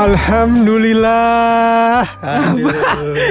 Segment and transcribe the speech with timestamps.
[0.00, 2.00] Alhamdulillah.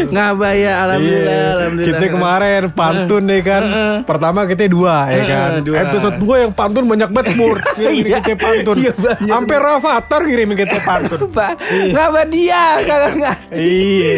[0.10, 1.50] Ngabah ya alhamdulillah, Iya.
[1.58, 1.98] alhamdulillah.
[1.98, 3.64] Kita kemarin pantun deh kan.
[4.06, 5.50] Pertama kita dua ya kan.
[5.66, 5.76] dua.
[5.82, 7.58] Episode 2 yang pantun banyak banget mur.
[7.80, 8.22] Iya.
[8.22, 8.76] kita pantun.
[8.80, 8.94] Iya.
[9.26, 11.20] Sampai Rafathar ngirimin kita pantun.
[11.34, 11.54] Pak,
[11.90, 13.58] ngabah dia kagak ngerti.
[13.58, 14.14] Iya.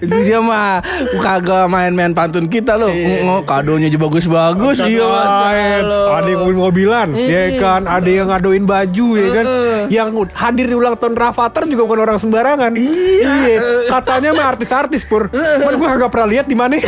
[0.00, 0.80] Dia mah
[1.20, 2.90] kagak main-main pantun kita loh.
[3.28, 4.80] Oh, kadonya juga bagus-bagus.
[4.80, 5.04] Iya.
[6.16, 7.84] Ada yang mobil-mobilan, ya kan.
[7.84, 9.46] Ada yang ngadoin baju, ya kan.
[9.88, 12.72] Yang hadir di ulang tahun Rafathar juga bukan orang sembarangan.
[12.72, 13.90] Iya.
[13.90, 15.26] Katanya mah artis-artis pur.
[15.28, 16.78] Cuman gue agak pernah lihat di mana.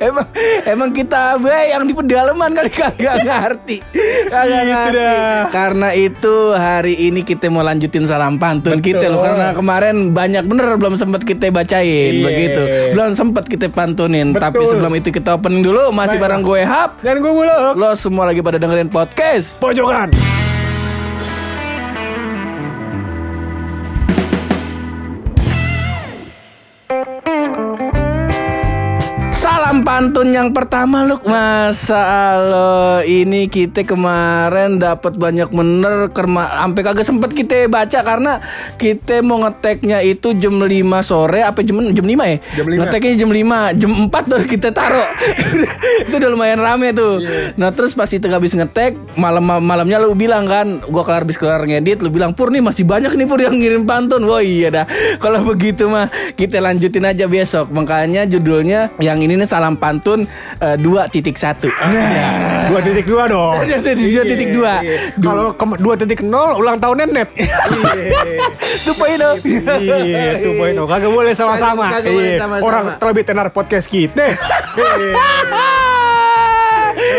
[0.00, 0.26] emang
[0.64, 3.76] emang kita be yang di pedalaman kali kagak ngerti.
[4.30, 5.06] Kagak Gitu ngerti.
[5.52, 10.78] Karena itu hari ini kita mau lanjutin salam pantun kita loh karena kemarin banyak bener
[10.78, 12.24] belum sempat kita bacain Iya.
[12.24, 12.62] begitu.
[12.96, 14.32] Belum sempat kita pantunin.
[14.32, 14.42] Betul.
[14.48, 16.24] Tapi sebelum itu kita opening dulu masih Baik.
[16.24, 16.90] bareng gue Hap.
[17.04, 17.72] Dan gue muluk.
[17.76, 19.60] Lo semua lagi pada dengerin podcast.
[19.60, 20.37] Pojokan.
[29.98, 31.26] Pantun yang pertama Luk.
[31.26, 31.98] Masa
[32.38, 38.38] Allah Ini kita kemarin dapat banyak bener kerma, Sampai kagak sempet kita baca Karena
[38.78, 40.70] kita mau ngeteknya itu jam 5
[41.02, 42.38] sore Apa jam, jam 5 ya?
[42.62, 42.78] Jam 5.
[42.78, 45.08] Ngeteknya jam 5 Jam 4 baru kita taruh.
[46.06, 47.18] Itu udah lumayan rame tuh.
[47.58, 51.66] Nah terus pas itu habis ngetek malam Malamnya lu bilang kan Gua kelar habis kelar
[51.66, 54.22] ngedit Lu bilang Pur nih masih banyak nih Pur yang ngirim pantun.
[54.30, 54.86] Wah iya dah.
[55.18, 56.06] Kalau begitu mah
[56.38, 57.74] Kita lanjutin aja besok.
[57.74, 61.68] Makanya judulnya Yang ini nih salam pantun eh, dua titik satu.
[61.70, 63.56] Nah, dua titik dua dong.
[63.68, 64.74] Dua titik- dua titik dua.
[65.16, 67.28] Kalau ke- dua titik nol ulang tahunnya net.
[68.82, 69.36] Tuh poin dong.
[69.40, 70.86] Iya, tuh poin dong.
[70.86, 71.86] Kagak boleh sama-sama.
[71.90, 72.38] Kagak boleh Iya.
[72.38, 72.64] sama-sama.
[72.64, 74.34] Orang terlebih tenar podcast kita.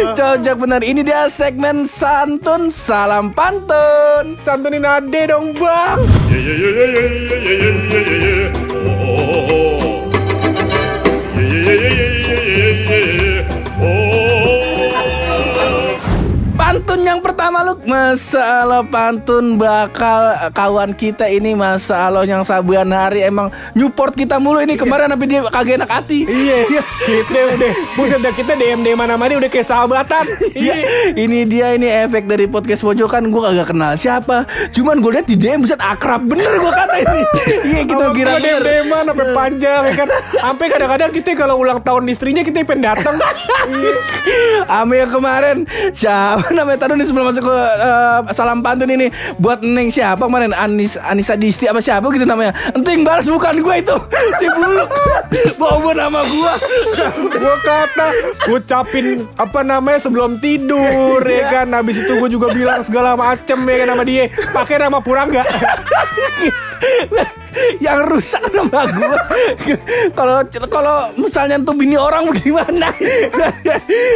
[0.10, 0.82] Cocok benar.
[0.82, 4.36] Ini dia segmen santun salam pantun.
[4.38, 6.00] Santunin ade dong bang.
[6.28, 7.08] yeah, yeah, yeah, yeah, yeah,
[7.40, 8.52] yeah, yeah, yeah, yeah, yeah.
[8.70, 9.79] Oh, oh, oh,
[16.90, 23.54] Pantun yang pertama lu Masalah pantun bakal kawan kita ini Masalah yang sabuan hari emang
[23.78, 28.34] Newport kita mulu ini Kemarin sampai dia kagak enak hati Iya, kita udah buset dah
[28.34, 30.26] kita DM DM mana mana udah kayak sahabatan.
[30.58, 30.76] Iya,
[31.14, 34.50] ini dia ini efek dari podcast pojokan gue kagak kenal siapa.
[34.74, 37.22] Cuman gue lihat di DM buset akrab bener gue kata ini.
[37.70, 40.10] Iya kita Sama kira gua DM DM-an sampai panjang ya kan.
[40.42, 43.22] Sampai kadang-kadang kita kalau ulang tahun istrinya kita pengen datang.
[43.70, 43.94] Iya.
[44.82, 45.58] Ame yang kemarin
[45.94, 50.56] siapa namanya tadi nih sebelum masuk ke eh, salam pantun ini buat neng siapa kemarin
[50.56, 52.56] Anis Anissa Disti apa siapa gitu namanya.
[52.72, 53.98] Entu yang balas bukan gue itu
[54.40, 54.90] si buluk
[55.60, 56.54] bawa nama gue.
[57.36, 58.08] Gua kata
[58.48, 61.68] ucapin apa namanya sebelum tidur ya kan.
[61.76, 64.32] Habis itu gue juga bilang segala macem ya kan sama dia.
[64.56, 65.44] Pakai nama Purangga.
[67.80, 69.18] yang rusak nama gue
[70.14, 72.94] kalau kalau misalnya tuh bini orang bagaimana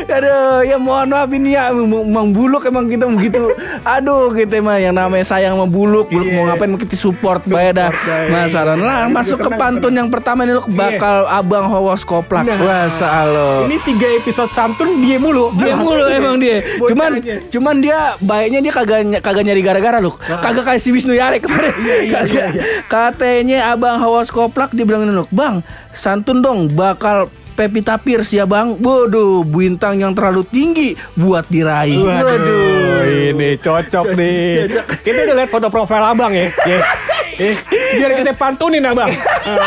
[0.07, 3.52] aduh ya mohon maaf ini ya emang buluk emang kita begitu
[3.84, 6.50] aduh kita mah yang namanya sayang sama buluk buluk mau Iya.
[6.52, 8.29] ngapain mau kita support bae dah bae.
[8.29, 12.59] masalah nah masuk ke pantun yang pertama ini lu bakal abang hawas koplak Nah.
[12.59, 15.50] masalah Ini tiga episode santun dia mulu.
[15.56, 16.59] dia mulu emang dia.
[16.78, 17.12] Cuman
[17.47, 20.13] cuman dia baiknya dia kagak kagak nyari gara-gara loh.
[20.19, 21.72] Kagak kayak si Wisnu Yare kemarin.
[22.06, 22.47] Kagak.
[22.91, 25.62] Katanya Abang Hawas Koplak dia bilang loh, "Bang,
[25.94, 33.06] santun dong bakal Pevita Pierce ya bang Waduh bintang yang terlalu tinggi Buat diraih Waduh,
[33.06, 34.74] ini cocok nih.
[35.06, 36.50] Kita udah lihat foto profil abang ya.
[36.66, 36.81] Ya.
[37.43, 37.55] Eh,
[37.99, 39.11] biar kita pantunin abang.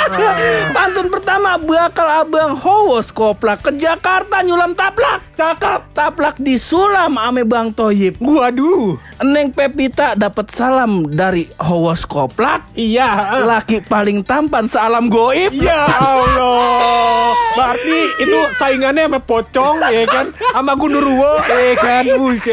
[0.76, 5.92] Pantun pertama bakal abang Hawas Koplak Ke Jakarta nyulam taplak Cakep.
[5.92, 8.96] Taplak disulam ame Bang Toyib Waduh.
[9.20, 13.44] Neng Pepita dapat salam dari Hawas Koplak Iya.
[13.44, 17.32] Laki paling tampan sealam goib Ya Allah.
[17.56, 22.04] Berarti itu saingannya sama pocong ya kan, sama gundurwo ya kan.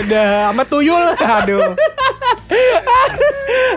[0.08, 1.12] Dah sama tuyul.
[1.20, 1.76] Aduh.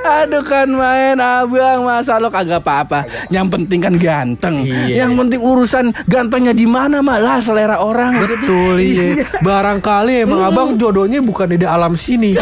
[0.06, 3.06] Aduh kan main abang Masa lo kagak apa-apa?
[3.28, 4.62] Yang penting kan ganteng.
[4.62, 5.06] Iya.
[5.06, 8.22] Yang penting urusan gantengnya di mana malah selera orang.
[8.22, 9.26] Betul iya.
[9.42, 12.38] Barangkali emang abang jodohnya bukan di alam sini.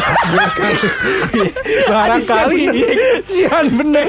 [1.92, 2.62] Barangkali.
[3.24, 4.08] Sian bener.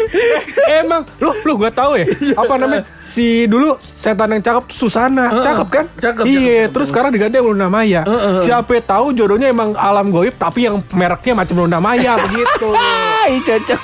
[0.84, 2.06] Emang lu lu gak tahu ya.
[2.36, 2.84] Apa namanya?
[3.06, 5.42] Si dulu setan yang cakep tuh Susana, Heeh.
[5.42, 5.86] cakep kan?
[5.98, 8.02] Cakep, Iya, cakep, terus sekarang diganti sama Luna Maya.
[8.06, 8.46] Heeh.
[8.46, 12.70] Siapa tahu jodohnya emang alam goib tapi yang mereknya macam Luna Maya begitu.
[12.70, 13.80] Hai cocok.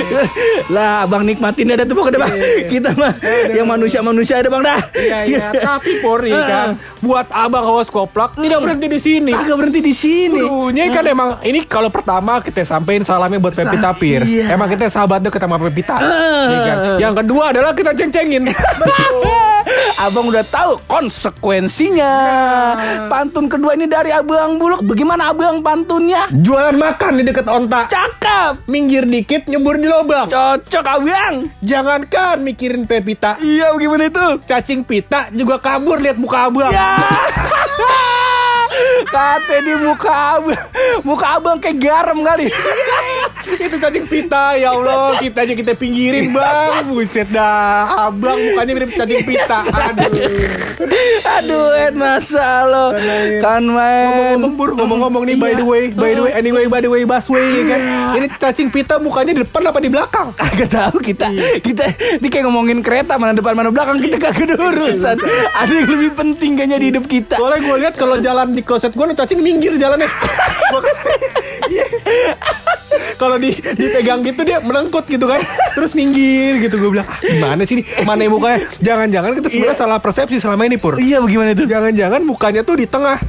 [0.74, 2.32] lah abang nikmatin ada tuh pokoknya bang.
[2.72, 3.12] Kita mah
[3.52, 4.80] yang manusia-manusia ada bang dah.
[4.96, 6.68] Iya, iya, tapi nih kan
[7.04, 9.32] buat Abang Hawas Koplak tidak berhenti di sini.
[9.36, 10.40] Agak berhenti di sini.
[10.40, 13.52] Dulunya kan emang ini kalau pertama kita sampein salamnya buat
[13.92, 14.24] Pierce.
[14.24, 14.56] iya.
[14.56, 16.00] Emang kita sahabat deket sama Pevita.
[16.00, 16.46] Ah.
[16.48, 16.76] Iya kan?
[16.96, 18.48] Yang kedua adalah kita ceng-cengin.
[20.04, 22.12] Abang udah tahu konsekuensinya.
[23.08, 24.84] Pantun kedua ini dari Abang Buluk.
[24.84, 26.28] Bagaimana Abang pantunnya?
[26.28, 27.88] Jualan makan di deket onta.
[27.88, 28.68] Cakep.
[28.68, 30.28] Minggir dikit nyebur di lubang.
[30.28, 31.48] Cocok Abang.
[31.64, 33.40] Jangankan mikirin Pevita.
[33.40, 34.44] Iya bagaimana itu?
[34.44, 36.68] Cacing pita juga kabur lihat muka abang.
[36.68, 37.00] Ya.
[39.14, 40.58] Kate di muka abang
[41.06, 42.50] Muka abang kayak garam kali
[43.44, 46.88] Itu cacing pita ya Allah kita aja kita pinggirin bang.
[46.88, 49.60] Buset dah abang mukanya mirip cacing pita.
[49.68, 50.12] Aduh.
[51.24, 52.92] Aduh Ed masa lo
[53.40, 57.44] Kan main Ngomong-ngomong nih by the way, by the way, anyway, by the way, busway
[57.44, 57.80] ya kan.
[58.20, 60.32] Ini cacing pita mukanya di depan apa di belakang?
[60.34, 61.28] Kagak tahu kita
[61.60, 61.84] kita
[62.20, 65.16] ini kayak ngomongin kereta mana depan mana belakang kita kagak ada urusan.
[65.54, 67.36] Ada yang lebih penting kayaknya di hidup kita.
[67.38, 70.08] Soalnya gue lihat kalau jalan di kloset gue, cacing minggir jalannya.
[73.16, 75.40] kalau di dipegang gitu dia melengkut gitu kan,
[75.74, 77.82] terus minggir gitu gue bilang, ah, gimana sih ini?
[78.04, 78.68] Mana mukanya?
[78.82, 81.00] Jangan-jangan kita sebenarnya salah persepsi selama ini pur.
[81.00, 81.64] Iya bagaimana itu?
[81.66, 83.18] Jangan-jangan mukanya tuh di tengah.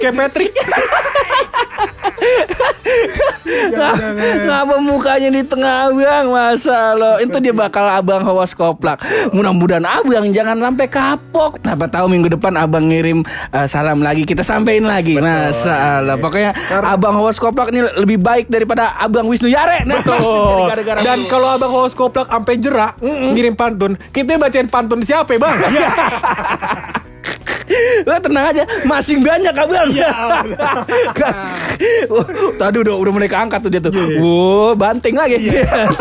[0.00, 0.52] Kayak Patrick.
[4.46, 7.18] Ngapa mukanya di tengah abang masa lo?
[7.18, 9.02] Itu dia bakal abang hawas koplak.
[9.30, 11.58] Mudah-mudahan abang jangan sampai kapok.
[11.62, 15.18] Apa tahu minggu depan abang ngirim eh, salam lagi kita sampein lagi.
[15.18, 16.18] Masa lo?
[16.18, 16.52] Pokoknya
[16.82, 19.84] abang hawas koplak ini lebih baik daripada abang Wisnu Yare.
[19.84, 20.68] Nah, Betul.
[20.70, 21.30] gara-gara Dan dulu.
[21.30, 25.56] kalau abang host koplak sampai jerak ngirim pantun, kita bacain pantun siapa bang?
[25.72, 25.88] Iya.
[28.04, 29.88] Lo tenang aja, masing banyak abang.
[32.12, 32.22] Oh,
[32.54, 33.90] Tadi udah udah mulai keangkat tuh dia tuh.
[34.22, 35.38] Wow, banting lagi.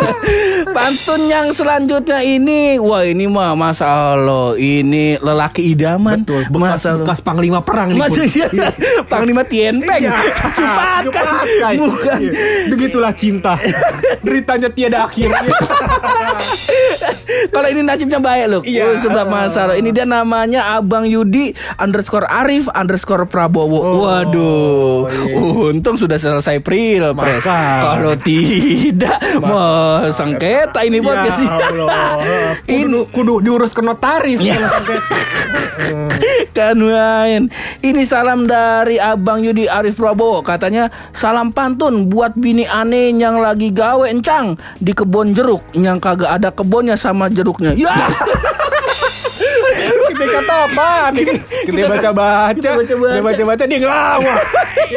[0.75, 6.21] Pantun yang selanjutnya ini, wah ini mah masa Allah, ini lelaki idaman.
[6.21, 6.45] Betul.
[6.53, 8.01] Bekas, masa bekas panglima perang nih.
[8.01, 8.69] Masih iya.
[9.09, 10.01] Panglima Tienpeng.
[10.05, 10.13] Iya.
[10.53, 11.25] Cepat kan.
[11.41, 11.73] Dipakai.
[11.81, 12.19] Bukan.
[12.21, 12.33] Iya.
[12.69, 13.53] Begitulah cinta.
[14.21, 15.29] Deritanya tiada akhir.
[17.51, 18.61] Kalau ini nasibnya baik loh.
[18.61, 18.83] Iya.
[18.91, 19.75] Oh, sebab masalah.
[19.77, 23.79] Ini dia namanya Abang Yudi underscore Arif underscore Prabowo.
[23.81, 25.09] Oh, Waduh.
[25.09, 25.37] iya.
[25.71, 27.43] Untung sudah selesai pilpres.
[27.43, 27.81] Maka.
[27.81, 31.47] Kalau tidak, mau sengketa ini buat ya sih.
[31.47, 32.19] Allah.
[33.11, 34.39] Kudu, diurus ke notaris.
[34.39, 35.03] Sampai-
[36.57, 37.47] kan main.
[37.81, 40.43] Ini salam dari Abang Yudi Arif Prabowo.
[40.43, 46.39] Katanya salam pantun buat bini aneh yang lagi gawe encang di kebun jeruk yang kagak
[46.41, 47.73] ada kebunnya sama jeruknya.
[47.75, 47.93] Ya.
[50.21, 50.89] Kita kata apa?
[51.65, 52.71] Kita baca-baca.
[52.77, 53.63] Kita baca-baca.
[53.65, 54.41] Dia ngelawak.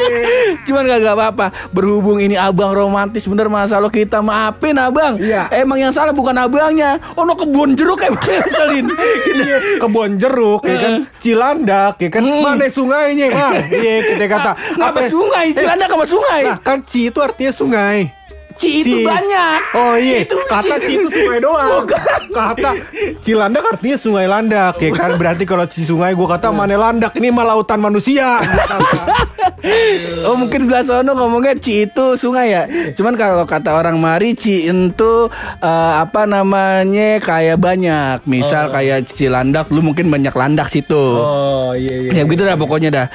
[0.66, 1.46] Cuman kagak apa-apa.
[1.72, 5.16] Berhubung ini abang romantis bener masalah kita maafin abang.
[5.16, 5.48] Iya.
[5.50, 7.00] Emang yang salah bukan abangnya.
[7.16, 8.86] Oh no kebun jeruk emang ngeselin.
[9.34, 10.92] Iya, kebun jeruk ya kan?
[11.18, 12.22] Cilandak ya kan?
[12.22, 13.54] Mana sungainya bang?
[13.70, 14.52] Iya kita kata.
[14.76, 15.52] Apa- sungai?
[15.52, 16.42] Eh, Cilandak sama sungai.
[16.44, 18.10] nah kan ci itu artinya sungai
[18.54, 19.04] Ci itu Ci.
[19.04, 21.82] banyak Oh iya, Itu kata Ci itu sungai doang.
[22.30, 22.70] Kata
[23.18, 25.18] Cilandak artinya sungai landak ya kan.
[25.18, 28.38] Berarti kalau Ci sungai gua kata mana landak ini mah lautan manusia.
[30.28, 32.62] Oh mungkin belah sono ngomongnya Ci itu sungai ya.
[32.92, 35.12] Cuman kalau kata orang Mari Ci itu
[35.60, 38.24] eh, apa namanya kayak banyak.
[38.24, 40.96] Misal kayak Cilandak lu mungkin banyak landak situ.
[40.96, 42.24] Oh iya Ya iya.
[42.24, 43.06] begitu dah pokoknya dah.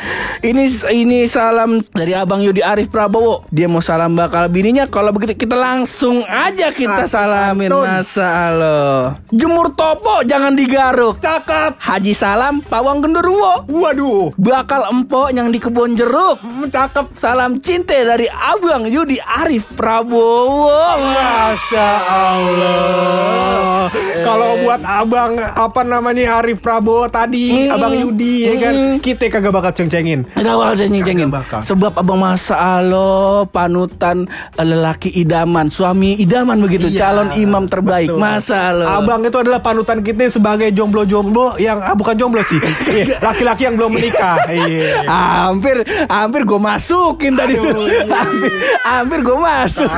[0.41, 0.63] Ini
[0.93, 3.45] ini salam dari Abang Yudi Arif Prabowo.
[3.49, 4.85] Dia mau salam bakal bininya.
[4.89, 8.81] Kalau begitu kita langsung aja kita salamin masa lo.
[9.29, 11.21] Jemur topo jangan digaruk.
[11.21, 11.77] Cakep.
[11.77, 13.65] Haji Salam Pawang Genderuwo.
[13.69, 14.33] Waduh.
[14.37, 16.08] Bakal empok yang di kebun jeruk.
[16.09, 17.05] Hmm, cakep.
[17.13, 20.97] Salam cinta dari Abang Yudi Arif Prabowo.
[20.97, 23.93] Masya Allah.
[24.19, 27.77] Kalau buat abang apa namanya Arif Prabowo tadi, Hmm.
[27.77, 30.25] abang Yudi ya kan, kita kagak bakal ceng-cengin.
[30.33, 31.59] Gak bakal bakal.
[31.61, 38.11] Sebab abang masa Allah Panutan eh, lelaki idaman Suami idaman begitu Iya, Calon imam terbaik
[38.11, 38.21] betul.
[38.21, 42.59] Masa Allah Abang itu adalah panutan kita sebagai jomblo-jomblo yang ah, bukan jomblo sih,
[43.25, 44.37] laki-laki yang belum menikah.
[44.49, 45.05] Iya.
[45.49, 48.51] Hampir Hampir gue masukin tadi tuh Aduh, iya, Hampir,
[48.81, 49.89] hampir gue masuk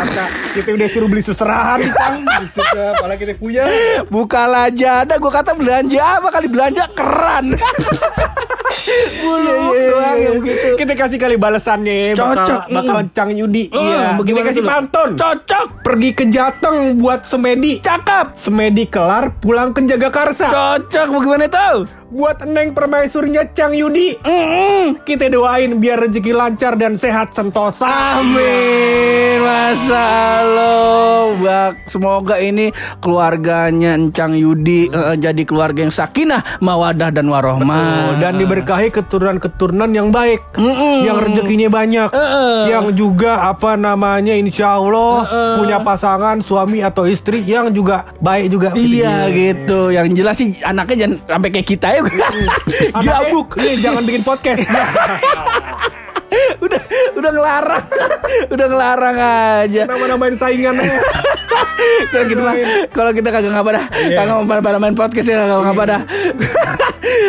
[0.52, 2.16] kita udah suruh beli seserahan nih Kang.
[2.24, 3.66] Buset dah, Pala kita kuya.
[4.08, 7.56] Bukalah jada Gue kata belanja apa kali Belanja keran
[9.22, 10.26] Bulu Iya, iya, doang iya.
[10.26, 12.62] yang begitu Kita kasih kali balasannya bakal, Cocok.
[12.72, 13.08] bakal Mm.
[13.12, 13.64] Cang Yudi.
[13.70, 14.70] Oh, Iya, kita kasih tuh, Lu?
[14.70, 15.10] pantun.
[15.16, 15.68] Cocok.
[15.82, 17.80] Pergi ke Jateng buat semedi.
[17.80, 18.36] Cakep.
[18.36, 20.48] Semedi kelar pulang ke Jagakarsa.
[20.48, 22.01] Cocok bagaimana tuh?
[22.12, 24.20] Buat Neng permaisurnya Cang Yudi.
[24.20, 25.00] Mm-mm.
[25.08, 28.20] Kita doain biar rezeki lancar dan sehat sentosa.
[28.20, 30.44] Amin Masa
[31.42, 38.20] Bak, Semoga ini keluarganya Encang Yudi eh, Jadi keluarga yang sakinah Mawadah dan Oh, warohmah
[38.20, 41.08] dan diberkahi keturunan-keturunan yang baik, Mm-mm.
[41.08, 42.60] yang rezekinya banyak, Eh-eh.
[42.68, 45.24] yang juga apa namanya, insya Allah
[45.56, 48.70] punya pasangan suami atau istri yang juga baik juga.
[48.76, 52.01] Iya gitu Yang jelas sih anaknya jangan sampai kayak kita ya
[53.02, 53.50] Gabuk.
[53.58, 54.62] "Nih, jangan bikin podcast.
[56.64, 56.80] Udah
[57.20, 57.86] udah ngelarang.
[58.56, 59.84] Udah ngelarang aja.
[59.84, 60.88] Nama-namain saingannya.
[62.12, 62.56] kalau kita mah
[62.90, 63.86] kalau kita kagak ngapa dah.
[63.90, 66.02] Kagak mau pada main podcast ya kagak ngapa dah.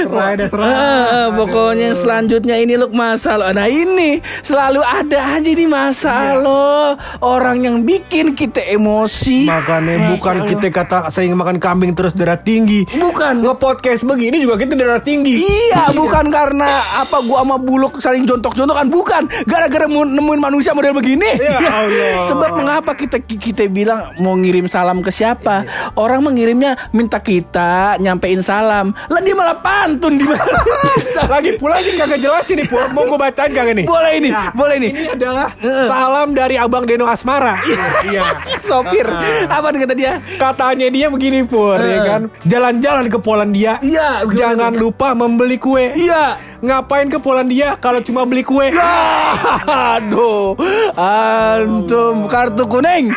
[0.03, 0.69] Serai dah, serai.
[0.69, 3.51] Ah, pokoknya yang selanjutnya ini lu masalah.
[3.51, 6.95] Nah ini selalu ada aja nih masalah.
[7.19, 9.47] Orang yang bikin kita emosi.
[9.47, 12.85] Makanya bukan kita kata saya makan kambing terus darah tinggi.
[12.93, 13.43] bukan.
[13.43, 15.41] Nge-podcast begini juga kita darah tinggi.
[15.41, 19.23] Iya, bukan karena apa gua sama buluk saling jontok-jontokan, bukan.
[19.45, 21.27] Gara-gara mu- nemuin manusia model begini.
[21.39, 22.23] Ya Allah.
[22.29, 25.67] Sebab mengapa kita kita bilang mau ngirim salam ke siapa?
[25.99, 28.95] Orang mengirimnya minta kita nyampein salam.
[29.11, 30.47] Lah dia malah pantun di mana?
[31.33, 32.87] Lagi pula ini kagak jelas ini Pur.
[32.95, 33.87] Mau gue bacain kagak nih?
[33.87, 34.89] boleh ini, Nah, boleh ini.
[34.95, 35.49] Ini adalah
[35.91, 37.59] salam dari Abang Deno Asmara.
[38.03, 38.45] Iya.
[38.67, 39.07] Sopir.
[39.47, 40.19] Apa kata dia?
[40.37, 42.23] Katanya dia begini Pur, ya kan?
[42.45, 43.79] Jalan-jalan ke Polandia.
[43.81, 45.97] Iya, Jangan lupa membeli kue.
[45.97, 46.52] Iya.
[46.63, 48.71] Ngapain ke Polandia kalau cuma beli kue?
[49.67, 50.55] Aduh,
[50.95, 53.11] antum kartu kuning.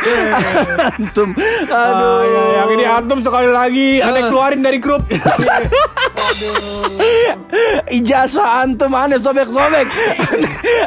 [0.98, 1.30] Antum,
[1.70, 1.70] aduh.
[1.70, 5.06] Ah, ya, yang ini antum sekali lagi aneh keluarin dari grup.
[7.86, 9.88] Ijazah antum aneh sobek-sobek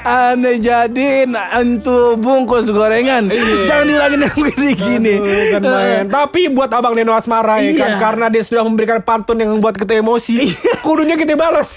[0.04, 3.32] Aneh jadiin antum bungkus gorengan
[3.66, 5.16] Jangan dilangin yang gini gini
[5.56, 6.06] Aduh, kan.
[6.06, 7.98] Tapi buat Abang Deno Asmara ya kan Iya.
[7.98, 10.52] karena dia sudah memberikan pantun yang membuat kita emosi.
[10.86, 11.74] Kudunya kita balas.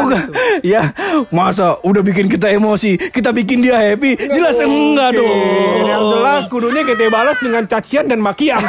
[0.00, 0.20] Semoga
[0.64, 0.82] ya
[1.28, 5.84] masa udah bikin kita emosi kita bikin dia happy jelas enggak Oke, dong.
[5.84, 8.64] Yang jelas kudunya kita balas dengan cacian dan makian.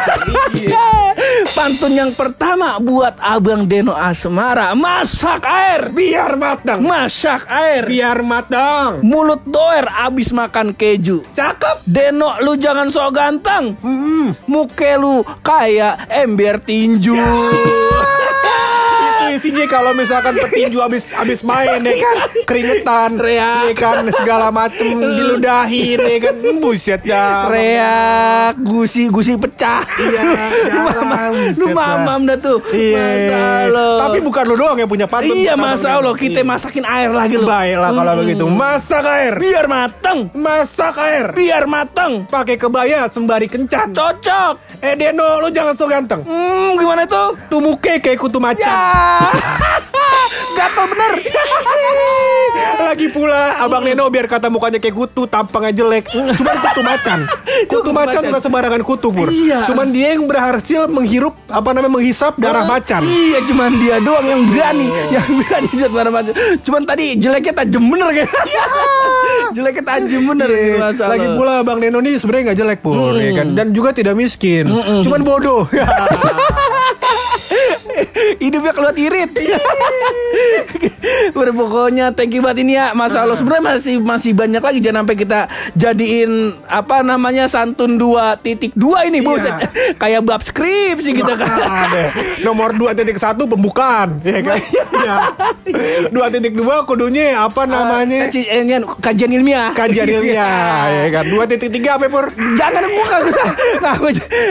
[1.56, 5.96] pantun yang pertama buat abang Deno Asmara masak air.
[5.96, 6.84] Biar matang.
[6.84, 7.88] masak air.
[7.88, 9.00] Biar matang.
[9.06, 11.24] mulut doer abis makan keju.
[11.32, 11.88] Cakep.
[11.88, 13.80] Deno lu jangan sok ganteng.
[14.52, 17.16] Muke lu kayak ember tinju
[19.24, 23.62] Itu isinya kalau misalkan petinju habis habis main ya kan keringetan, Reak.
[23.63, 27.46] ya kan segala macem diludahin ya kan buset dah.
[27.48, 30.22] Reak Gusi Gusi pecah Iya,
[30.74, 31.75] Lu mamam Lu dah.
[31.75, 33.70] mamam dah tuh Iya.
[34.00, 35.32] Tapi bukan lu doang yang punya pantun.
[35.32, 35.94] Iya masa.
[35.94, 38.22] Allah Kita masakin air lagi loh Baiklah kalau Hmm.
[38.22, 38.46] begitu.
[38.46, 39.34] Masak air.
[39.38, 41.25] Biar mateng Masak air.
[41.32, 43.92] Biar mateng Pakai kebaya sembari kencan.
[43.92, 46.26] Cocok Eh Deno, lu jangan so ganteng.
[46.26, 48.66] Hmm gimana tuh Tuh muke kayak kutu macan.
[48.66, 49.22] Ya
[50.51, 51.12] Gatel bener
[52.82, 56.12] Lagi pula Abang Neno biar kata mukanya kayak kutu, tampangnya jelek.
[56.12, 57.20] Cuman kutu macan.
[57.72, 59.30] Kutu macan bukan sembarangan kutu, Pur.
[59.30, 59.70] Iya.
[59.70, 63.06] Cuman dia yang berhasil menghirup apa namanya menghisap darah macan.
[63.06, 67.84] Iya cuman dia doang yang berani Yang berani buat marah macan Cuman tadi jeleknya tajam
[67.86, 68.27] bener kan
[69.56, 70.60] Jeleknya tajam bener Iya.
[70.60, 71.10] ini masalah.
[71.12, 73.48] Lagi pula Abang Neno nih sebenarnya nggak jelek pur, ya kan?
[73.53, 74.68] Dan juga tidak miskin,
[75.01, 75.63] cuman bodoh.
[78.44, 79.32] Hidupnya keluar irit
[81.32, 85.04] Udah pokoknya thank you banget ini ya Mas Allah Sebenarnya masih masih banyak lagi Jangan
[85.04, 85.40] sampai kita
[85.74, 86.32] jadiin
[86.66, 88.74] Apa namanya Santun 2.2
[89.08, 89.22] ini Iya.
[89.22, 89.54] buset
[89.98, 92.04] Kayak bab skripsi kita kan Ada.
[92.42, 92.98] Nomor 2.1
[93.44, 94.58] pembukaan, ya kan?
[95.02, 95.16] Ya.
[96.10, 96.52] 2.2
[96.84, 98.28] kudunya apa namanya?
[98.28, 101.26] Kaji- eh, ini, Kajian ilmiah Kajian ilmiah, ya kan?
[101.28, 101.58] 2.3
[101.92, 102.26] apa pur?
[102.56, 103.48] Jangan kagak usah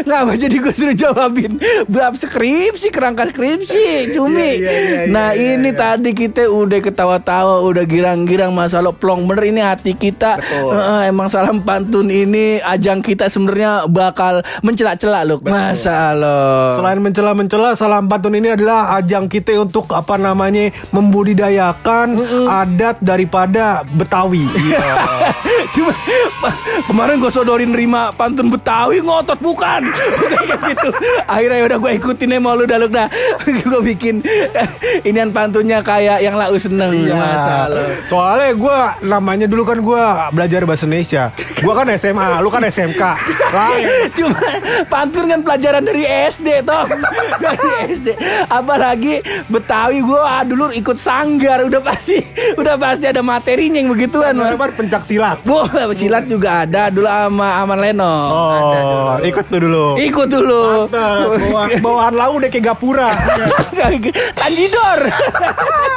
[0.07, 5.59] Ngapa jadi gue suruh jawabin Bab skripsi Kerangka skripsi Cumi Iya, iya, iya, Nah iya,
[5.61, 10.73] ini tadi kita udah ketawa-tawa Udah girang-girang Masalah plong bener ini hati kita Betul.
[10.79, 18.07] Eh, Emang salam pantun ini Ajang kita sebenarnya bakal Mencela-cela loh Masalah Selain mencela-mencela, salam
[18.07, 22.15] pantun ini adalah ajang kita untuk apa namanya membudidayakan
[22.47, 24.47] adat daripada Betawi.
[24.71, 25.03] Iya.
[25.75, 25.91] Cuma
[26.87, 29.83] kemarin gue sodorin nerima pantun Betawi ngotot bukan,
[30.31, 30.89] bukan gitu.
[31.27, 33.10] Akhirnya udah gue ikutin mau lu dah lu dah.
[33.71, 34.23] gue bikin
[35.09, 37.17] inian pantunnya kayak yang lah seneng Iya.
[37.17, 37.85] masa lo.
[38.11, 40.03] Soalnya gue namanya dulu kan gue
[40.35, 41.33] belajar bahasa Indonesia.
[41.61, 43.03] Gue kan SMA, lu kan SMK.
[43.51, 43.85] Lain.
[44.17, 44.41] Cuma
[44.87, 46.87] pantun kan pelajaran dari SD toh
[47.39, 48.09] Dari SD
[48.47, 49.19] Apalagi
[49.51, 52.21] Betawi gue ah, dulu ikut sanggar Udah pasti
[52.55, 54.35] Udah pasti ada materinya yang begituan.
[54.39, 55.39] Apa pencak silat?
[55.47, 58.15] Wah, silat juga ada dulu sama Aman Leno.
[58.31, 59.87] Oh, ikut tuh dulu.
[60.01, 60.91] Ikut dulu.
[60.91, 61.27] Mantap.
[61.41, 63.00] Bawa, bawaan lau udah kayak gapura.
[64.35, 65.01] Tanjidor.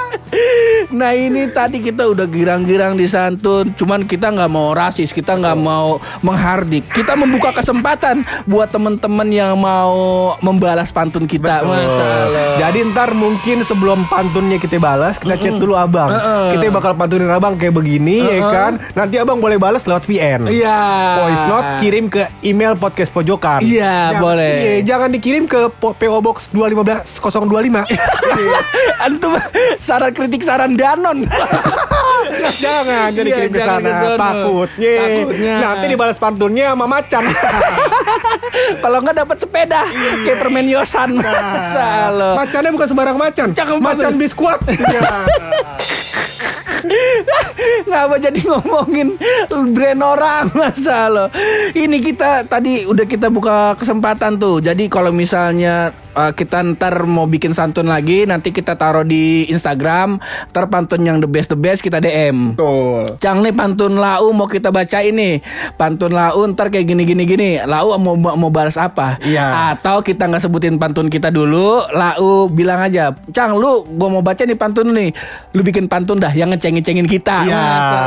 [0.94, 5.58] nah ini tadi kita udah girang-girang di santun, cuman kita nggak mau rasis, kita nggak
[5.58, 9.94] mau menghardik, kita membuka kesempatan buat temen-temen yang mau
[10.40, 11.66] membalas pantun kita.
[11.66, 12.60] Masalah.
[12.60, 16.10] Jadi ntar mungkin sebelum pantunnya kita balas, kita chat dulu abang.
[16.54, 18.74] Kita bakal pantunin abang kayak begini, ya kan?
[18.94, 20.46] Nanti abang boleh balas lewat VN.
[20.48, 20.80] Iya.
[21.20, 23.66] Voice note kirim ke email podcast pojokan.
[23.66, 24.54] Iya, Jangan- boleh.
[24.54, 27.84] Iya, jangan dikirim ke po- Box 215 025.
[29.06, 29.36] Antum
[29.80, 31.28] saran kritik saran Danon.
[32.64, 34.16] jangan jadi Iya, kirim ke sana.
[34.16, 34.96] Takutnya.
[35.04, 35.56] Takutnya.
[35.60, 37.24] Nanti dibalas pantunnya sama macan.
[38.84, 39.84] Kalau nggak dapat sepeda
[40.24, 41.20] kayak permen Yosan.
[42.16, 42.40] Lo.
[42.40, 43.48] Macannya bukan sembarang macan.
[43.52, 44.64] Cakep macan biskuat.
[44.72, 45.04] Iya.
[47.88, 49.16] Ngapa jadi ngomongin
[49.72, 51.32] brand orang masa lo
[51.72, 57.26] Ini kita tadi udah kita buka kesempatan tuh Jadi kalau misalnya uh, kita ntar mau
[57.26, 60.18] bikin santun lagi Nanti kita taruh di Instagram
[60.50, 63.18] Ntar pantun yang the best the best kita DM Betul.
[63.18, 65.42] Cang nih pantun lau mau kita baca ini
[65.74, 69.76] Pantun lau ntar kayak gini gini gini Lau mau mau balas apa Iya.
[69.76, 74.42] Atau kita nggak sebutin pantun kita dulu Lau bilang aja Cang lu gua mau baca
[74.42, 75.10] nih pantun nih
[75.52, 77.58] Lu bikin pantun dah yang ngecengin-cengin kita Iya.
[77.58, 78.00] Masa.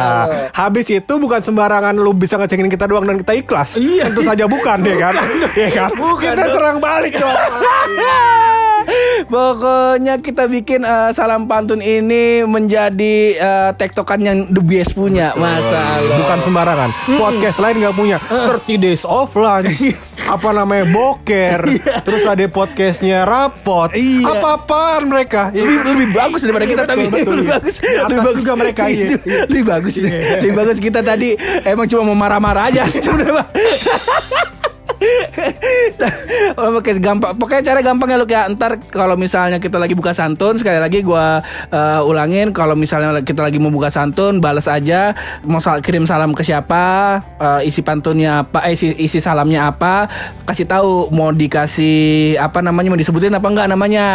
[0.54, 3.76] Habis itu bukan sembarangan lu bisa ngecengin kita doang dan kita ikhlas.
[3.76, 4.08] Iya.
[4.08, 5.14] Tentu saja bukan deh kan.
[5.56, 5.90] Iya kan?
[5.92, 6.54] Bukan kita dong.
[6.54, 7.36] serang balik dong.
[9.32, 16.00] Pokoknya kita bikin eh, salam pantun ini menjadi eh, tektokan yang the best punya masa.
[16.04, 16.90] Bukan sembarangan.
[17.18, 18.18] Podcast lain nggak punya.
[18.22, 19.96] 30 days of lunch.
[20.26, 21.60] apa namanya boker.
[22.02, 23.94] Terus ada podcastnya rapot.
[23.94, 24.26] Iya.
[24.26, 25.54] Apa-apaan mereka?
[25.54, 25.86] Iya lebih, kan?
[25.94, 27.54] lebih bagus daripada kita Betul, tapi betul, lebih iya.
[27.58, 29.06] bagus lebih bagus juga mereka, iya.
[29.06, 31.30] lebih, lebih bagus lebih bagus kita tadi
[31.64, 32.84] emang cuma mau marah-marah aja
[35.96, 37.32] sebenarnya Oke gampang.
[37.36, 41.40] Pokoknya cara gampangnya lu kayak ntar kalau misalnya kita lagi buka santun sekali lagi gua
[41.68, 42.52] eh, ulangin.
[42.52, 45.12] Kalau misalnya kita lagi mau buka santun balas aja
[45.44, 50.08] mau sal- kirim salam ke siapa eh, isi pantunnya apa eh, isi, isi salamnya apa.
[50.46, 54.06] Kasih tahu mau dikasih apa namanya mau disebutin apa enggak namanya.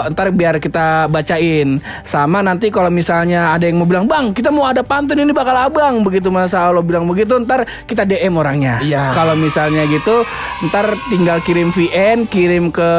[0.00, 1.78] Kok ntar biar kita bacain.
[2.02, 5.54] Sama nanti kalau misalnya ada yang mau bilang bang kita mau ada pantun ini bakal
[5.54, 6.02] abang.
[6.02, 7.36] Begitu masa Allah bilang begitu?
[7.38, 8.78] Ntar kita DM orangnya.
[8.86, 9.14] Iya.
[9.16, 10.15] kalau misalnya gitu
[10.64, 12.90] ntar tinggal kirim VN kirim ke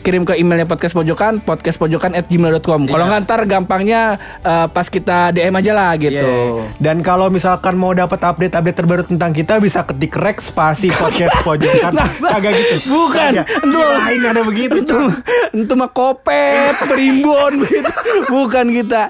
[0.00, 5.30] kirim ke emailnya podcast pojokan podcastpojokan at gmail.com kalau nggak ntar gampangnya eh, pas kita
[5.30, 6.76] DM aja lah gitu Iya.
[6.76, 11.92] Dan kalau misalkan mau dapat update-update terbaru tentang kita bisa ketik rek spasi podcast pojokan.
[12.20, 12.74] Kagak gitu.
[12.90, 13.30] Bukan.
[13.32, 13.46] Kagak.
[13.46, 14.76] Itu Kirain ada begitu.
[14.80, 14.98] itu
[15.52, 17.92] itu mah kopet, perimbun begitu.
[18.28, 19.02] Bukan kita.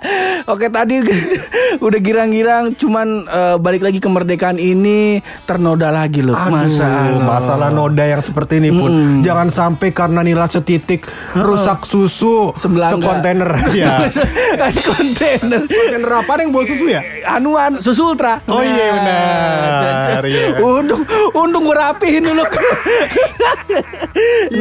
[0.46, 1.00] Oke tadi
[1.86, 6.34] udah girang-girang cuman eh, balik lagi kemerdekaan ini ternoda lagi loh.
[6.34, 7.18] Aduh, Masalah.
[7.50, 8.90] Masalah noda yang seperti ini pun
[9.26, 11.02] jangan sampai karena nilai setitik
[11.34, 12.94] rusak susu Sebelangga.
[12.94, 14.06] sekontainer ya.
[14.54, 15.66] Kasih kontainer.
[15.66, 17.02] kontainer apa yang bawa susu ya?
[17.26, 18.38] Anuan susu ultra.
[18.46, 20.22] Oh iya, benar.
[20.22, 20.62] Iya.
[20.62, 21.02] Untung
[21.34, 22.46] untung gue rapihin dulu.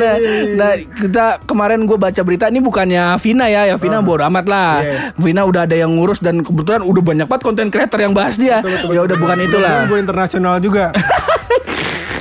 [0.01, 0.13] nah,
[0.57, 4.81] nah kita kemarin gue baca berita ini bukannya Vina ya, ya Vina bodo amat lah.
[4.81, 4.97] Iya.
[5.13, 8.65] Vina udah ada yang ngurus dan kebetulan udah banyak banget konten creator yang bahas dia.
[8.65, 9.85] ya udah bukan itulah.
[9.85, 10.89] Gue internasional juga.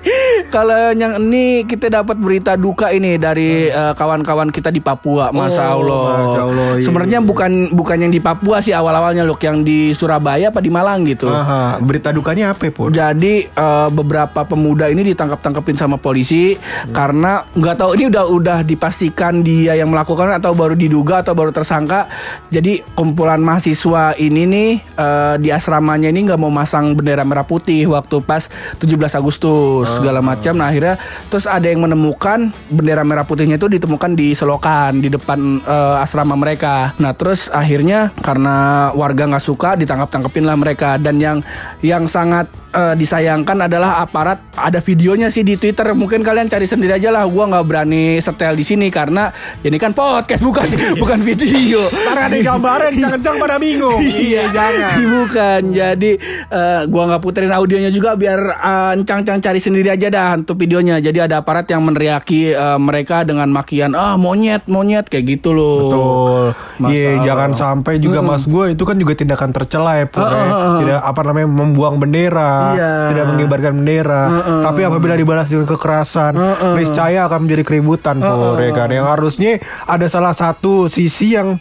[0.54, 5.64] Kalau yang ini kita dapat berita duka ini dari eh, kawan-kawan kita di Papua, Masya
[5.68, 6.02] Oh, Allah.
[6.08, 6.84] Masya Allah, iya.
[6.84, 11.04] Sebenarnya bukan bukan yang di Papua sih awal-awalnya loh, yang di Surabaya apa di Malang
[11.04, 11.28] gitu.
[11.28, 12.88] Aha, berita dukanya apa, Pur?
[12.90, 16.56] Jadi eh, beberapa pemuda ini ditangkap-tangkapin sama polisi
[16.90, 21.52] karena nggak tahu ini udah udah dipastikan dia yang melakukan atau baru diduga atau baru
[21.52, 22.08] tersangka.
[22.48, 27.90] Jadi kumpulan mahasiswa ini nih eh, di asramanya ini nggak mau masang bendera merah putih
[27.90, 28.48] waktu pas
[28.80, 30.54] 17 Agustus segala macam.
[30.54, 30.94] Nah akhirnya
[31.28, 36.38] terus ada yang menemukan bendera merah putihnya itu ditemukan di selokan di depan eh, asrama
[36.38, 36.94] mereka.
[37.02, 41.38] Nah terus akhirnya karena warga nggak suka ditangkap-tangkepin lah mereka dan yang
[41.82, 45.92] yang sangat eh, disayangkan adalah aparat ada videonya sih di Twitter.
[45.94, 47.24] Mungkin kalian cari sendiri aja lah.
[47.28, 49.30] Gua nggak berani setel di sini karena
[49.62, 50.66] ini kan podcast bukan
[51.02, 51.80] bukan video.
[51.88, 54.00] Karena ada gambarnya kencang-kencang pada bingung.
[54.18, 54.98] Iya, jangan.
[54.98, 55.60] Bukan.
[55.72, 56.12] Jadi
[56.50, 60.98] eh, gua nggak puterin audionya juga biar eh, encang-encang cari sendiri aja dah untuk videonya.
[60.98, 65.78] Jadi ada aparat yang meneriaki eh, mereka dengan makian ah monyet monyet kayak gitu loh.
[65.88, 66.44] Betul.
[66.88, 70.46] Iya, jangan sampai juga mas gue itu kan juga tindakan tercela ya, Pur, ya.
[70.78, 72.92] Tidak apa namanya membuang bendera, Iya.
[73.08, 74.22] tidak mengibarkan bendera.
[74.62, 76.32] Tapi apabila dibalas dengan kekerasan,
[76.74, 78.88] niscaya akan menjadi keributan, Pur, ya kan.
[78.88, 79.50] Yang harusnya
[79.84, 81.56] ada salah satu sisi yang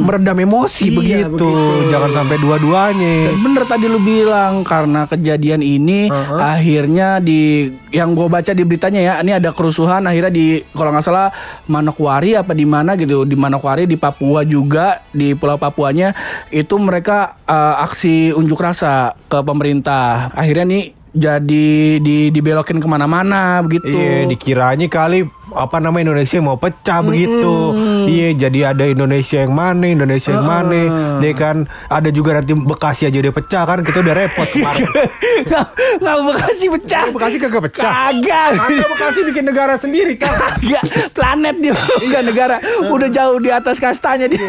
[0.00, 0.96] meredam emosi Iya,
[1.28, 1.46] begitu.
[1.46, 1.50] begitu.
[1.88, 3.14] Jangan sampai dua-duanya.
[3.36, 9.14] Bener tadi lu bilang karena kejadian ini akhirnya di yang gue baca di beritanya ya
[9.18, 11.28] ini ada kerusuhan akhirnya di kalau nggak salah
[11.66, 16.14] Manokwari apa di mana gitu di Manokwari di Papua juga di Pulau Papuanya
[16.48, 23.58] itu mereka eh, aksi unjuk rasa ke pemerintah akhirnya nih jadi di dibelokin ke mana-mana
[23.66, 23.90] begitu.
[23.90, 27.74] Iya, dikiranya kali apa nama Indonesia mau pecah begitu.
[28.06, 30.80] Iya, jadi ada Indonesia yang mana, Indonesia yang mana.
[31.18, 31.66] Dia kan?
[31.90, 33.82] Ada juga nanti Bekasi aja dia pecah kan?
[33.82, 34.86] Kita udah repot kemarin.
[35.48, 35.64] nggak
[36.00, 37.04] nggak Bekasi pecah.
[37.10, 37.82] Bekasi kagak pecah.
[37.82, 38.48] kagak.
[38.56, 40.34] Kagak Bekasi bikin negara sendiri kan.
[40.34, 40.84] Kagak.
[41.14, 42.56] Planet dia bukan negara.
[42.90, 44.40] Udah jauh di atas kastanya dia.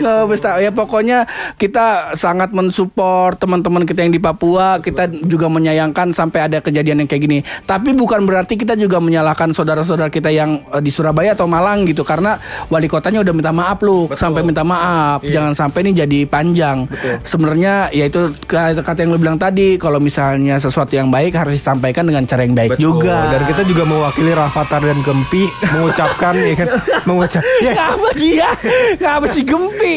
[0.00, 0.50] Nggak bisa.
[0.60, 1.24] ya pokoknya
[1.56, 4.82] kita sangat mensupport teman-teman kita yang di Papua.
[4.82, 7.38] Kita juga menyayangkan sampai ada kejadian yang kayak gini.
[7.64, 12.02] Tapi bukan berarti kita juga menyalahkan saudara-saudara kita yang eh, di Surabaya atau Malang gitu.
[12.02, 12.34] Karena
[12.66, 15.22] wali kotanya udah minta maaf lu sampai minta maaf.
[15.22, 16.90] Jangan sampai ini jadi panjang.
[17.22, 22.02] Sebenarnya ya itu kata yang lu bilang tadi kalau misalnya sesuatu yang baik harus disampaikan
[22.02, 23.30] dengan cara yang baik juga.
[23.30, 26.68] Dan kita juga mewakili Rafathar dan Gempi mengucapkan ya kan?
[27.08, 28.50] Mengucap ya Ngapa dia?
[28.98, 29.94] Ngapa si Gempi?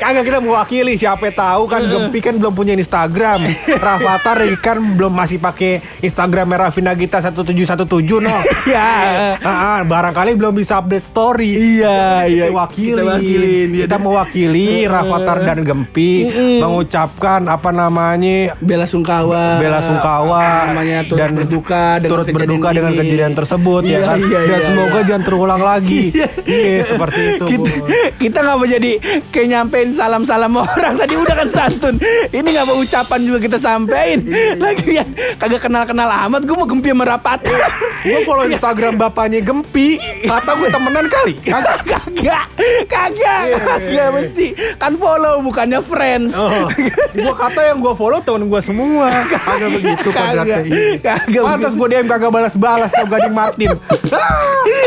[0.00, 0.96] kagak kita mewakili.
[0.96, 3.44] Siapa tahu kan Gempi kan belum punya Instagram.
[3.86, 8.38] Rafathar kan belum masih pakai Instagram Vina Gita 1717 no
[8.78, 9.30] ya.
[9.40, 11.50] Ah, ah, barangkali belum bisa update story.
[11.78, 12.44] Iya, iya.
[12.46, 12.92] Kita wakili.
[12.94, 13.84] Kita wakilin, iya.
[13.86, 16.12] Kita mewakili Rafathar dan Gempi
[16.58, 19.58] mengucapkan apa namanya Bela sungkawa.
[19.58, 22.98] bela sungkawa namanya turut dan berduka dengan turut berduka dengan ini.
[23.00, 25.06] kejadian tersebut Iya, ya kan iya, dan iya, semoga iya.
[25.06, 26.02] jangan terulang lagi.
[26.48, 27.44] Iya, seperti itu.
[27.46, 27.84] kita Bu.
[28.16, 28.92] kita nggak mau jadi
[29.28, 31.94] kayak nyampein salam-salam orang tadi udah kan santun
[32.30, 34.24] ini nggak mau ucapan juga kita sampein
[34.56, 35.04] lagi ya
[35.36, 37.44] kagak kenal-kenal amat gue mau gempi merapat
[37.98, 41.34] Gue follow Instagram bapaknya Gempi, kata gue temenan kali.
[41.42, 41.82] Kagak.
[41.82, 42.44] kagak
[42.86, 43.42] kagak.
[43.42, 44.46] Iya, kagak mesti.
[44.78, 46.38] Kan follow bukannya friends.
[46.38, 46.70] Oh,
[47.14, 49.26] gue kata yang gue follow temen gue semua.
[49.26, 50.62] Kagak begitu Kagak.
[51.02, 53.74] Kagak Pantas gue DM kagak balas-balas tau Gading Martin.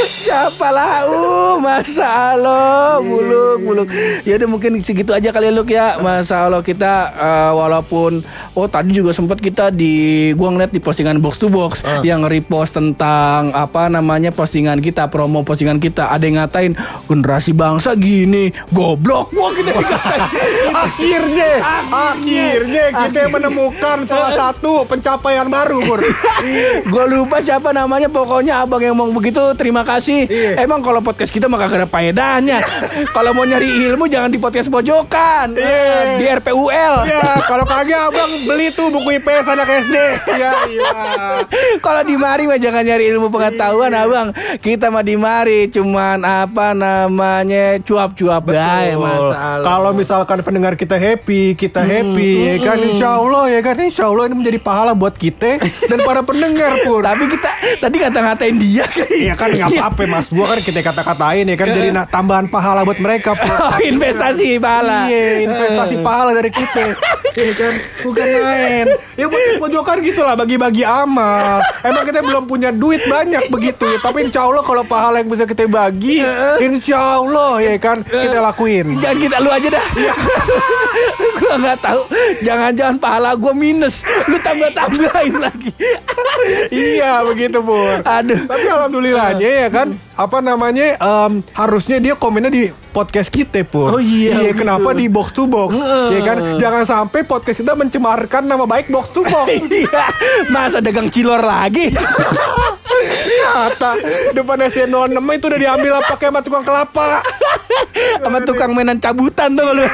[0.02, 3.88] Siapa lah uh Masa Allah Buluk buluk
[4.26, 5.98] Ya udah mungkin segitu aja kali ya Luk ya.
[6.02, 8.26] Masa Allah kita eh, Walaupun
[8.58, 12.78] Oh tadi juga sempat kita di Gua ngeliat di postingan box to box Yang repost
[12.78, 13.01] tentang
[13.52, 16.74] Apa namanya postingan kita Promo postingan kita Ada yang ngatain
[17.10, 20.22] Generasi bangsa gini Goblok Wah kita dikatain
[20.72, 21.52] akhirnya,
[21.90, 26.02] akhirnya kita menemukan salah satu pencapaian baru, Pur.
[26.92, 30.66] Gue lupa siapa namanya Pokoknya abang yang ngomong begitu Terima kasih Iya.
[30.66, 32.62] Emang kalau podcast kita mah kagak ada faedahnya
[33.16, 36.18] Kalau mau nyari ilmu Jangan di podcast pojokan Iya.
[36.18, 39.96] Di RPUL Ya, kalau kagak abang beli tuh buku IPS anak SD.
[40.42, 40.94] Ya, iya.
[41.78, 44.04] Kalau di mari mah jangan nyari ilmu pengetahuan Iya.
[44.04, 44.28] abang
[44.60, 51.56] Kita mah di mari Cuman apa namanya Cuap-cuap Gaya masalah Kalau misalkan pendengar kita happy,
[51.56, 55.62] kita happy, ya kan insya Allah ya kan insya Allah ini menjadi pahala buat kita
[55.62, 57.06] dan para pendengar pur.
[57.08, 57.50] Tapi kita
[57.80, 61.90] Tadi kata-ngatain dia Iya kan nggak apa-apa mas, gua kan kita kata-katain ya kan jadi
[62.10, 63.38] tambahan pahala buat mereka.
[63.38, 66.98] Oh, investasi pahala Iya, investasi pahala dari kita.
[67.32, 67.74] Iya kan,
[68.04, 68.86] bukan main.
[69.16, 71.64] Ya buat pojokan gitu lah, bagi-bagi amal.
[71.86, 75.46] Emang kita belum punya duit banyak begitu ya, tapi insya Allah kalau pahala yang bisa
[75.46, 76.26] kita bagi,
[76.58, 78.98] insya Allah ya kan kita lakuin.
[78.98, 79.86] Jangan kita lu aja dah.
[81.42, 82.02] gua nggak tahu.
[82.42, 84.02] Jangan-jangan pahala gua minus.
[84.26, 85.72] Lu tambah-tambahin lagi.
[86.74, 88.02] iya begitu pur.
[88.02, 88.42] Aduh.
[88.50, 93.98] Tapi alhamdulillahnya ya kan apa namanya em, harusnya dia komennya di podcast kita pur.
[93.98, 94.62] Oh iya, begitu.
[94.62, 95.74] kenapa di box to box?
[96.12, 99.50] ya kan jangan sampai podcast kita mencemarkan nama baik box to box.
[99.72, 100.06] Iya,
[100.52, 101.90] masa dagang cilor lagi?
[102.92, 103.90] Ternyata
[104.36, 107.24] depan SD 06 itu udah diambil pakai sama tukang kelapa.
[108.22, 109.86] Sama tukang mainan cabutan tuh lu.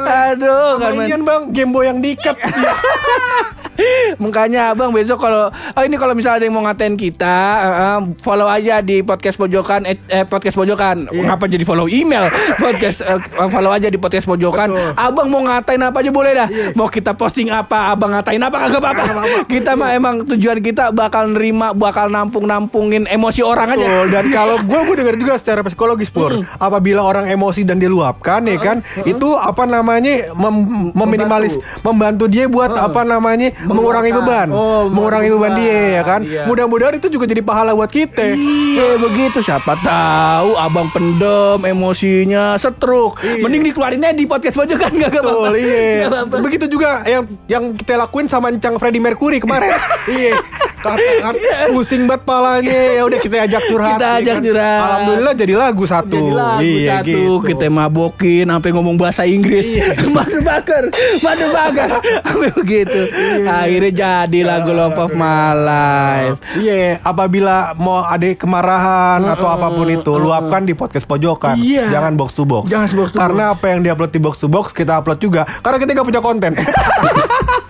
[0.00, 0.92] Aduh, kan.
[0.96, 2.36] Mainan bang, Game Boy yang diikat.
[4.18, 8.46] Makanya abang besok kalau oh ini kalau misalnya ada yang mau ngatain kita eh, follow
[8.46, 11.08] aja di podcast pojokan eh, eh, podcast pojokan.
[11.10, 11.22] Iya.
[11.30, 12.28] ngapa jadi follow email?
[12.58, 14.68] Podcast eh, follow aja di podcast pojokan.
[14.70, 14.92] Betul.
[14.96, 16.48] Abang mau ngatain apa aja boleh dah.
[16.74, 19.04] Mau kita posting apa abang ngatain apa kagak apa-apa.
[19.46, 23.86] Kita mah emang tujuan kita bakal nerima bakal nampung nampungin emosi orang aja.
[23.86, 24.06] Betul.
[24.12, 28.58] Dan kalau gue gue dengar juga secara psikologis pur, apabila orang emosi dan diluapkan ya
[28.60, 35.28] kan, itu apa namanya mem- meminimalis, membantu dia buat apa namanya mengurangi beban, Oh, mengurangi
[35.28, 36.20] beban dia ya kan.
[36.22, 36.44] Iya.
[36.44, 38.34] Mudah-mudahan itu juga jadi pahala buat kita.
[38.34, 45.22] Iya begitu siapa tahu abang pendem emosinya setruk mending dikeluarinnya di podcast pojokan gak apa-apa
[45.22, 45.80] Betul, iya.
[46.00, 46.36] Nggak apa-apa.
[46.40, 49.74] Begitu juga yang yang kita lakuin sama Encang Freddie Mercury kemarin.
[50.10, 50.34] iya.
[50.80, 51.34] Katakan
[51.76, 52.80] pusing banget palanya.
[52.96, 53.98] Ya udah kita ajak curhat.
[54.00, 54.44] Kita ajak kan.
[54.44, 54.80] curhat.
[54.80, 56.16] Alhamdulillah jadi lagu satu.
[56.16, 57.46] Jadi lagu iya, satu gitu.
[57.46, 59.76] kita mabokin sampai ngomong bahasa Inggris.
[60.16, 60.88] madu bakar,
[61.20, 61.88] madu bakar.
[62.30, 63.00] Sampai begitu.
[63.44, 66.38] Akhirnya jadi lagu Love of My Life.
[66.56, 71.60] Iya, apabila mau ada kemarahan atau apa pun itu, luapkan di podcast pojokan.
[71.60, 71.92] Iya.
[71.92, 72.64] Jangan box to box.
[72.70, 75.44] Jangan box to Karena apa yang diupload di box to box kita upload juga.
[75.60, 76.52] Karena kita nggak punya konten.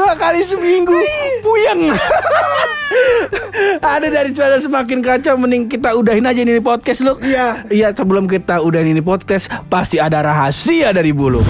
[0.00, 0.96] Dua kali seminggu.
[1.44, 1.92] Puyeng.
[3.84, 7.68] Ada dari suara semakin kacau Mending kita udahin aja ini podcast lu Iya.
[7.68, 11.44] Iya sebelum kita udahin ini podcast Pasti ada rahasia dari bulu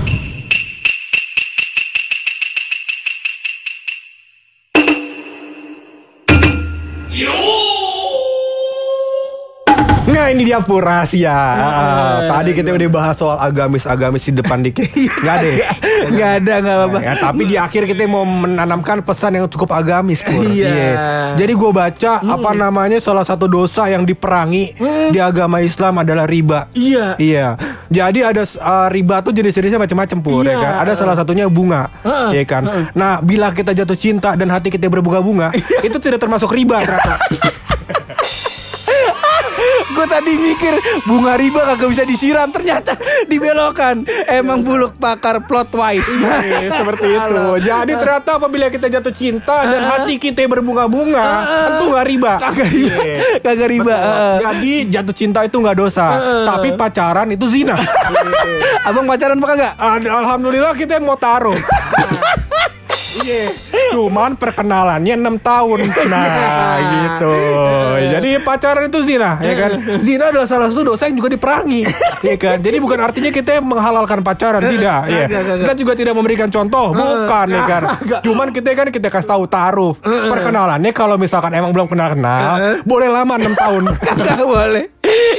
[10.31, 11.35] Ini dia pur rahasia.
[11.35, 14.87] Ah, Tadi kita udah bahas soal agamis-agamis di depan dikit.
[14.95, 15.49] Nggak ada.
[15.51, 15.69] ya?
[16.07, 20.23] Nggak ada nggak apa-apa Ya, tapi di akhir kita mau menanamkan pesan yang cukup agamis
[20.23, 20.47] pur.
[20.47, 21.35] Iya.
[21.35, 24.79] Jadi gue baca apa namanya salah satu dosa yang diperangi
[25.11, 26.71] di agama Islam adalah riba.
[26.73, 27.19] Iya.
[27.19, 27.59] Iya.
[27.91, 30.63] Jadi ada uh, riba tuh jenis-jenisnya macam-macam pur ya Iya.
[30.63, 30.73] kan.
[30.81, 32.31] Ada salah satunya bunga, Heeh.
[32.39, 32.63] ya kan.
[32.95, 35.91] Nah, bila kita jatuh cinta dan hati kita berbunga-bunga, Iya.
[35.91, 37.19] itu tidak termasuk riba ternyata.
[39.91, 40.75] Gue tadi mikir
[41.05, 42.95] bunga riba kagak bisa disiram Ternyata
[43.27, 47.43] dibelokan Emang buluk pakar plot wise Iya, seperti itu.
[47.63, 51.27] Jadi ternyata apabila kita jatuh cinta dan hati kita berbunga-bunga,
[51.69, 52.33] tentu nggak riba.
[52.39, 53.19] Kagak riba Iya.
[53.41, 53.97] Kagak riba.
[54.41, 56.07] Jadi jatuh cinta itu nggak dosa,
[56.47, 57.77] tapi pacaran itu zina.
[58.83, 59.73] Abang pacaran apa kagak?
[60.03, 61.57] Alhamdulillah kita mau taruh.
[63.21, 63.53] Iya,
[63.93, 65.79] cuman perkenalannya 6 tahun.
[66.09, 67.35] Nah, gitu.
[68.17, 69.71] Jadi pacaran itu zina, ya kan?
[70.01, 71.85] Zina adalah salah satu dosa yang juga diperangi,
[72.25, 72.59] ya kan?
[72.65, 75.27] Jadi bukan artinya kita menghalalkan pacaran, tidak, ya.
[75.67, 77.83] Kita juga tidak memberikan contoh, bukan, ya kan?
[78.25, 79.95] Cuman kita kan kita kasih tahu taruh.
[80.01, 83.83] Perkenalannya kalau misalkan emang belum kenal-kenal, boleh lama 6 tahun.
[84.07, 84.85] Kagak boleh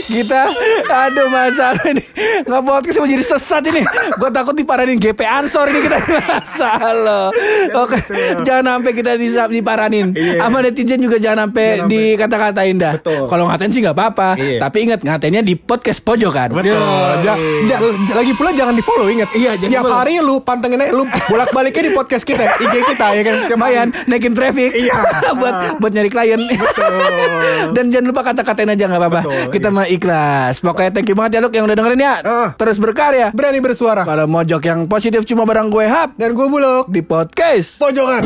[0.03, 0.41] kita
[0.87, 2.03] aduh masalah ini.
[2.43, 3.81] Nggak podcast mau jadi sesat ini.
[4.13, 5.97] Gue takut diparanin GP Ansor ini kita
[6.31, 7.29] masalah.
[7.77, 7.97] Oke
[8.41, 9.11] jangan sampai kita
[9.47, 10.41] diparanin Iya.
[10.41, 12.93] sama netizen juga jangan sampai dikata-katain dah.
[12.97, 13.25] Betul.
[13.27, 14.29] kalau ngatain sih nggak apa-apa.
[14.33, 14.59] Iya.
[14.59, 16.77] tapi ingat ngatainnya di podcast pojokan Betul.
[17.21, 17.37] Ja-
[17.67, 17.81] ja-
[18.13, 19.29] lagi pula jangan di follow ingat.
[19.31, 23.21] Iya, Tiap hari lu pantengin aja lu bolak baliknya di podcast kita, IG kita ya
[23.21, 23.35] kan.
[23.49, 24.71] Lumayan naikin traffic.
[24.71, 24.95] Iya.
[25.39, 26.41] buat buat nyari klien.
[27.75, 29.21] Dan jangan lupa kata-katain aja nggak apa-apa.
[29.21, 32.49] Betul, kita mah ikhlas pokoknya thank you banget ya Luk yang udah dengerin ya Ah.
[32.53, 34.01] terus berkarya Berani bersuara.
[34.01, 37.75] Kalau mojok yang positif cuma barang gue hap Dan gue buluk di podcast.
[37.77, 38.23] pojokan.